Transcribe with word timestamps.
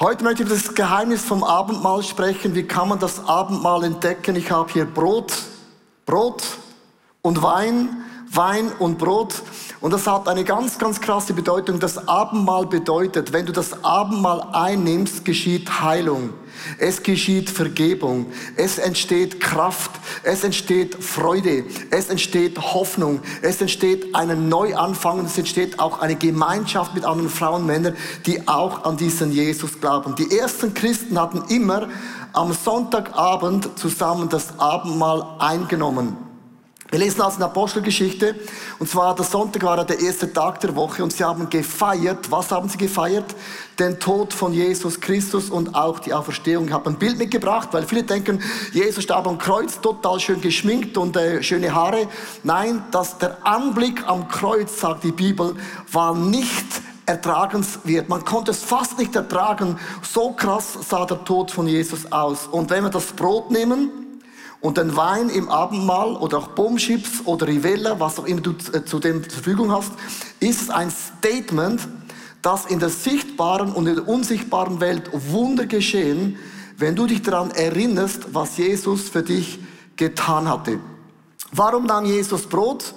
Heute 0.00 0.22
möchte 0.22 0.44
ich 0.44 0.48
über 0.48 0.56
das 0.56 0.76
Geheimnis 0.76 1.24
vom 1.24 1.42
Abendmahl 1.42 2.04
sprechen. 2.04 2.54
Wie 2.54 2.62
kann 2.62 2.88
man 2.88 3.00
das 3.00 3.26
Abendmahl 3.26 3.82
entdecken? 3.82 4.36
Ich 4.36 4.48
habe 4.48 4.72
hier 4.72 4.84
Brot, 4.84 5.32
Brot 6.06 6.44
und 7.20 7.42
Wein, 7.42 8.04
Wein 8.38 8.70
und 8.78 8.98
Brot. 8.98 9.42
Und 9.80 9.92
das 9.92 10.06
hat 10.06 10.28
eine 10.28 10.44
ganz, 10.44 10.78
ganz 10.78 11.00
krasse 11.00 11.34
Bedeutung. 11.34 11.80
Das 11.80 12.06
Abendmahl 12.06 12.66
bedeutet, 12.66 13.32
wenn 13.32 13.46
du 13.46 13.52
das 13.52 13.82
Abendmahl 13.82 14.46
einnimmst, 14.52 15.24
geschieht 15.24 15.80
Heilung. 15.80 16.30
Es 16.78 17.02
geschieht 17.02 17.50
Vergebung. 17.50 18.26
Es 18.54 18.78
entsteht 18.78 19.40
Kraft. 19.40 19.90
Es 20.22 20.44
entsteht 20.44 21.02
Freude. 21.02 21.64
Es 21.90 22.10
entsteht 22.10 22.58
Hoffnung. 22.60 23.20
Es 23.42 23.60
entsteht 23.60 24.14
einen 24.14 24.48
Neuanfang. 24.48 25.18
Und 25.18 25.26
es 25.26 25.36
entsteht 25.36 25.80
auch 25.80 26.00
eine 26.00 26.14
Gemeinschaft 26.14 26.94
mit 26.94 27.04
anderen 27.04 27.30
Frauen 27.30 27.62
und 27.62 27.66
Männern, 27.66 27.96
die 28.24 28.46
auch 28.46 28.84
an 28.84 28.96
diesen 28.96 29.32
Jesus 29.32 29.80
glauben. 29.80 30.14
Die 30.14 30.38
ersten 30.38 30.74
Christen 30.74 31.20
hatten 31.20 31.42
immer 31.48 31.88
am 32.34 32.52
Sonntagabend 32.52 33.76
zusammen 33.76 34.28
das 34.28 34.60
Abendmahl 34.60 35.26
eingenommen. 35.40 36.27
Wir 36.90 37.00
lesen 37.00 37.20
aus 37.20 37.36
der 37.36 37.46
Apostelgeschichte, 37.46 38.34
und 38.78 38.88
zwar 38.88 39.14
der 39.14 39.26
Sonntag 39.26 39.62
war 39.62 39.84
der 39.84 40.00
erste 40.00 40.32
Tag 40.32 40.60
der 40.60 40.74
Woche, 40.74 41.04
und 41.04 41.12
sie 41.12 41.22
haben 41.22 41.50
gefeiert, 41.50 42.30
was 42.30 42.50
haben 42.50 42.66
sie 42.70 42.78
gefeiert? 42.78 43.26
Den 43.78 44.00
Tod 44.00 44.32
von 44.32 44.54
Jesus 44.54 44.98
Christus 44.98 45.50
und 45.50 45.74
auch 45.74 45.98
die 45.98 46.14
Auferstehung. 46.14 46.68
Ich 46.68 46.72
habe 46.72 46.88
ein 46.88 46.98
Bild 46.98 47.18
mitgebracht, 47.18 47.68
weil 47.72 47.82
viele 47.82 48.04
denken, 48.04 48.42
Jesus 48.72 49.04
starb 49.04 49.26
am 49.26 49.36
Kreuz, 49.36 49.78
total 49.82 50.18
schön 50.18 50.40
geschminkt 50.40 50.96
und 50.96 51.14
äh, 51.14 51.42
schöne 51.42 51.74
Haare. 51.74 52.08
Nein, 52.42 52.82
dass 52.90 53.18
der 53.18 53.36
Anblick 53.46 54.08
am 54.08 54.26
Kreuz, 54.28 54.80
sagt 54.80 55.04
die 55.04 55.12
Bibel, 55.12 55.56
war 55.92 56.14
nicht 56.14 56.64
ertragenswert. 57.04 58.08
Man 58.08 58.24
konnte 58.24 58.52
es 58.52 58.62
fast 58.62 58.98
nicht 58.98 59.14
ertragen. 59.14 59.78
So 60.02 60.32
krass 60.32 60.78
sah 60.88 61.04
der 61.04 61.22
Tod 61.24 61.50
von 61.50 61.66
Jesus 61.66 62.10
aus. 62.10 62.46
Und 62.46 62.70
wenn 62.70 62.84
wir 62.84 62.90
das 62.90 63.12
Brot 63.12 63.50
nehmen, 63.50 64.07
und 64.60 64.76
den 64.76 64.96
Wein 64.96 65.28
im 65.28 65.48
Abendmahl 65.48 66.16
oder 66.16 66.38
auch 66.38 66.48
Bombschips 66.48 67.22
oder 67.24 67.46
Rivella, 67.46 68.00
was 68.00 68.18
auch 68.18 68.26
immer 68.26 68.40
du 68.40 68.54
äh, 68.72 68.84
zu 68.84 68.98
dem 68.98 69.22
zur 69.22 69.32
Verfügung 69.32 69.72
hast, 69.72 69.92
ist 70.40 70.70
ein 70.70 70.90
Statement, 70.90 71.86
dass 72.42 72.66
in 72.66 72.78
der 72.78 72.88
sichtbaren 72.88 73.72
und 73.72 73.86
in 73.86 73.96
der 73.96 74.08
unsichtbaren 74.08 74.80
Welt 74.80 75.10
Wunder 75.12 75.66
geschehen, 75.66 76.36
wenn 76.76 76.94
du 76.94 77.06
dich 77.06 77.22
daran 77.22 77.50
erinnerst, 77.50 78.34
was 78.34 78.56
Jesus 78.56 79.08
für 79.08 79.22
dich 79.22 79.58
getan 79.96 80.48
hatte. 80.48 80.78
Warum 81.52 81.86
nahm 81.86 82.04
Jesus 82.04 82.46
Brot? 82.46 82.94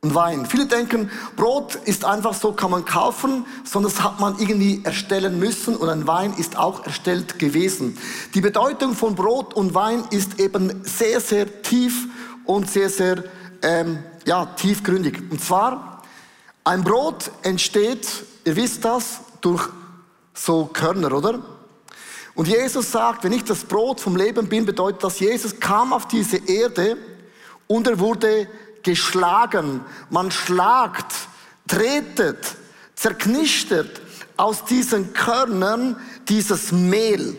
Und 0.00 0.14
Wein. 0.14 0.46
Viele 0.46 0.66
denken, 0.66 1.10
Brot 1.36 1.74
ist 1.74 2.04
einfach 2.04 2.34
so, 2.34 2.52
kann 2.52 2.70
man 2.70 2.84
kaufen, 2.84 3.44
sondern 3.64 3.92
das 3.92 4.02
hat 4.02 4.20
man 4.20 4.38
irgendwie 4.38 4.80
erstellen 4.84 5.38
müssen 5.40 5.74
und 5.74 5.88
ein 5.88 6.06
Wein 6.06 6.34
ist 6.34 6.56
auch 6.56 6.84
erstellt 6.84 7.38
gewesen. 7.38 7.98
Die 8.34 8.40
Bedeutung 8.40 8.94
von 8.94 9.16
Brot 9.16 9.54
und 9.54 9.74
Wein 9.74 10.04
ist 10.10 10.38
eben 10.38 10.84
sehr, 10.84 11.20
sehr 11.20 11.62
tief 11.62 12.06
und 12.44 12.70
sehr, 12.70 12.90
sehr 12.90 13.24
ähm, 13.62 13.98
ja, 14.24 14.46
tiefgründig. 14.46 15.20
Und 15.30 15.42
zwar, 15.42 16.02
ein 16.62 16.84
Brot 16.84 17.32
entsteht, 17.42 18.06
ihr 18.44 18.54
wisst 18.54 18.84
das, 18.84 19.20
durch 19.40 19.68
so 20.32 20.66
Körner, 20.72 21.12
oder? 21.12 21.40
Und 22.36 22.46
Jesus 22.46 22.92
sagt, 22.92 23.24
wenn 23.24 23.32
ich 23.32 23.42
das 23.42 23.64
Brot 23.64 24.00
vom 24.00 24.14
Leben 24.14 24.48
bin, 24.48 24.64
bedeutet 24.64 25.02
das, 25.02 25.18
Jesus 25.18 25.58
kam 25.58 25.92
auf 25.92 26.06
diese 26.06 26.36
Erde 26.36 26.96
und 27.66 27.88
er 27.88 27.98
wurde 27.98 28.46
geschlagen. 28.88 29.82
Man 30.08 30.30
schlagt, 30.30 31.12
tretet, 31.66 32.56
zerknistert 32.94 34.00
aus 34.38 34.64
diesen 34.64 35.12
Körnern 35.12 35.96
dieses 36.26 36.72
Mehl. 36.72 37.36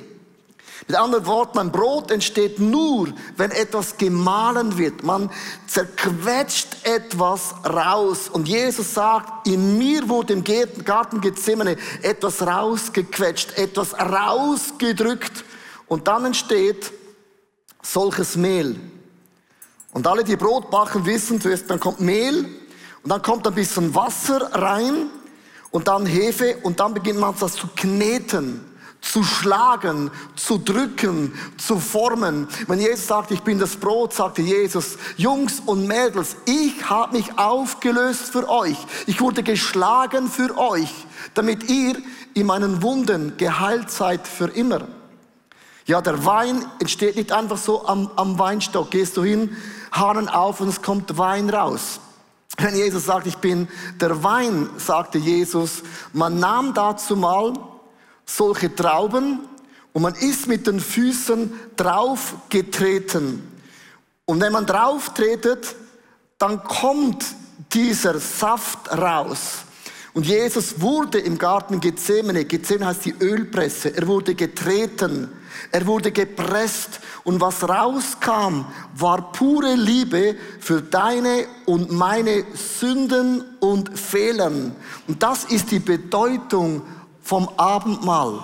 Mit 0.87 0.95
anderen 0.95 1.25
Worten, 1.25 1.57
ein 1.57 1.71
Brot 1.71 2.11
entsteht 2.11 2.59
nur, 2.59 3.09
wenn 3.35 3.49
etwas 3.49 3.97
gemahlen 3.97 4.77
wird. 4.77 5.03
Man 5.03 5.31
zerquetscht 5.65 6.67
etwas 6.83 7.55
raus. 7.65 8.29
Und 8.31 8.47
Jesus 8.47 8.93
sagt, 8.93 9.47
in 9.47 9.77
mir 9.79 10.07
wurde 10.07 10.33
im 10.33 10.43
Garten 10.43 11.21
Gethsemane 11.21 11.77
etwas 12.03 12.43
rausgequetscht, 12.43 13.57
etwas 13.57 13.93
rausgedrückt. 13.99 15.43
Und 15.87 16.07
dann 16.07 16.25
entsteht 16.25 16.91
solches 17.81 18.35
Mehl. 18.35 18.79
Und 19.91 20.05
alle, 20.05 20.23
die 20.23 20.35
Brot 20.35 20.69
backen, 20.69 21.05
wissen, 21.05 21.41
zuerst 21.41 21.69
dann 21.69 21.79
kommt 21.79 21.99
Mehl 21.99 22.45
und 23.03 23.09
dann 23.09 23.21
kommt 23.21 23.47
ein 23.47 23.55
bisschen 23.55 23.93
Wasser 23.95 24.53
rein 24.53 25.07
und 25.71 25.87
dann 25.87 26.05
Hefe 26.05 26.57
und 26.63 26.79
dann 26.79 26.93
beginnt 26.93 27.19
man 27.19 27.33
das 27.39 27.53
zu 27.53 27.67
kneten, 27.75 28.63
zu 29.01 29.23
schlagen, 29.23 30.11
zu 30.35 30.57
drücken, 30.57 31.33
zu 31.57 31.79
formen. 31.79 32.47
Wenn 32.67 32.79
Jesus 32.79 33.07
sagt, 33.07 33.31
ich 33.31 33.41
bin 33.41 33.57
das 33.57 33.77
Brot, 33.77 34.13
sagte 34.13 34.41
Jesus, 34.41 34.97
Jungs 35.17 35.61
und 35.65 35.87
Mädels, 35.87 36.35
ich 36.45 36.89
habe 36.89 37.17
mich 37.17 37.37
aufgelöst 37.37 38.31
für 38.31 38.49
euch. 38.49 38.77
Ich 39.07 39.21
wurde 39.21 39.41
geschlagen 39.41 40.29
für 40.29 40.57
euch, 40.57 40.93
damit 41.33 41.69
ihr 41.69 41.95
in 42.33 42.45
meinen 42.45 42.81
Wunden 42.83 43.37
geheilt 43.37 43.89
seid 43.89 44.27
für 44.27 44.49
immer. 44.49 44.87
Ja, 45.85 46.01
der 46.01 46.23
Wein 46.23 46.63
entsteht 46.79 47.15
nicht 47.15 47.31
einfach 47.31 47.57
so 47.57 47.87
am, 47.87 48.11
am 48.15 48.37
Weinstock. 48.37 48.91
Gehst 48.91 49.17
du 49.17 49.23
hin, 49.23 49.55
Hahnen 49.91 50.29
auf 50.29 50.61
und 50.61 50.69
es 50.69 50.81
kommt 50.81 51.17
Wein 51.17 51.49
raus. 51.49 51.99
Wenn 52.57 52.75
Jesus 52.75 53.05
sagt, 53.05 53.27
ich 53.27 53.37
bin 53.37 53.67
der 54.01 54.23
Wein, 54.23 54.69
sagte 54.77 55.17
Jesus, 55.17 55.83
man 56.13 56.39
nahm 56.39 56.73
dazu 56.73 57.15
mal 57.15 57.53
solche 58.25 58.73
Trauben 58.73 59.39
und 59.93 60.01
man 60.01 60.13
ist 60.15 60.47
mit 60.47 60.67
den 60.67 60.79
Füßen 60.79 61.53
drauf 61.75 62.35
getreten. 62.49 63.43
Und 64.25 64.41
wenn 64.41 64.51
man 64.51 64.65
drauf 64.65 65.13
tretet, 65.13 65.75
dann 66.37 66.63
kommt 66.63 67.25
dieser 67.73 68.19
Saft 68.19 68.91
raus. 68.91 69.63
Und 70.13 70.25
Jesus 70.25 70.81
wurde 70.81 71.19
im 71.19 71.37
Garten 71.37 71.79
Gethsemane, 71.79 72.45
Gethsemane 72.45 72.87
heißt 72.87 73.05
die 73.05 73.15
Ölpresse, 73.19 73.95
er 73.95 74.07
wurde 74.07 74.35
getreten, 74.35 75.29
er 75.71 75.85
wurde 75.85 76.11
gepresst 76.11 76.99
und 77.23 77.41
was 77.41 77.67
rauskam, 77.67 78.65
war 78.95 79.31
pure 79.31 79.75
Liebe 79.75 80.35
für 80.59 80.81
deine 80.81 81.45
und 81.65 81.91
meine 81.91 82.45
Sünden 82.53 83.43
und 83.59 83.97
Fehlern. 83.97 84.75
Und 85.07 85.21
das 85.21 85.45
ist 85.45 85.71
die 85.71 85.79
Bedeutung 85.79 86.81
vom 87.21 87.49
Abendmahl. 87.57 88.43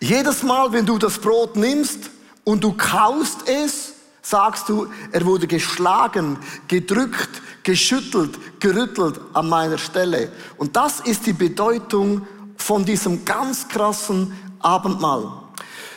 Jedes 0.00 0.42
Mal, 0.42 0.72
wenn 0.72 0.86
du 0.86 0.96
das 0.96 1.18
Brot 1.18 1.56
nimmst 1.56 2.10
und 2.44 2.62
du 2.62 2.72
kaust 2.72 3.48
es, 3.48 3.94
sagst 4.22 4.68
du, 4.68 4.86
er 5.10 5.24
wurde 5.24 5.46
geschlagen, 5.46 6.38
gedrückt, 6.68 7.42
geschüttelt, 7.62 8.60
gerüttelt 8.60 9.20
an 9.34 9.48
meiner 9.48 9.78
Stelle. 9.78 10.30
Und 10.56 10.76
das 10.76 11.00
ist 11.00 11.26
die 11.26 11.32
Bedeutung 11.32 12.26
von 12.56 12.84
diesem 12.84 13.24
ganz 13.24 13.66
krassen 13.68 14.32
Abendmahl. 14.60 15.32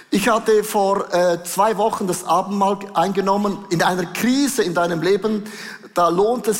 Ich 0.09 0.27
hatte 0.27 0.63
vor 0.63 1.13
äh, 1.13 1.41
zwei 1.43 1.77
Wochen 1.77 2.05
das 2.05 2.25
Abendmahl 2.25 2.79
eingenommen 2.93 3.59
in 3.69 3.81
einer 3.81 4.05
Krise 4.05 4.61
in 4.61 4.73
deinem 4.73 5.01
Leben. 5.01 5.45
Da 5.93 6.09
lohnt 6.09 6.43
es 6.43 6.49